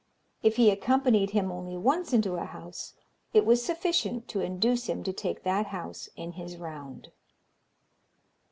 [0.41, 2.95] If he accompanied him only once into a house,
[3.35, 7.11] it was sufficient to induce him to take that house in his round.